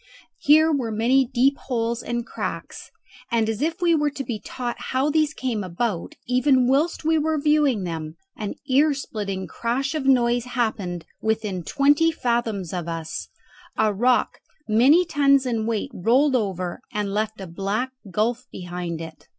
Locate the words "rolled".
15.93-16.35